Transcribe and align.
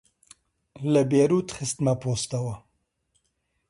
لە 0.93 1.01
بێرووت 1.11 1.49
خستمە 1.57 1.93
پۆستەوە 2.01 2.55